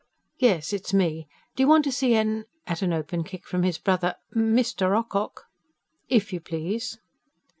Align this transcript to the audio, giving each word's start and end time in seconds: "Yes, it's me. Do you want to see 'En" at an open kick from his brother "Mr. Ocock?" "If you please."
"Yes, 0.39 0.73
it's 0.73 0.95
me. 0.95 1.27
Do 1.55 1.61
you 1.61 1.67
want 1.67 1.83
to 1.83 1.91
see 1.91 2.15
'En" 2.15 2.45
at 2.65 2.81
an 2.81 2.91
open 2.91 3.23
kick 3.23 3.45
from 3.45 3.61
his 3.61 3.77
brother 3.77 4.15
"Mr. 4.35 4.97
Ocock?" 4.97 5.45
"If 6.09 6.33
you 6.33 6.39
please." 6.39 6.97